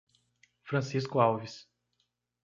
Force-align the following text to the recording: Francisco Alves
Francisco 0.63 1.21
Alves 1.21 1.69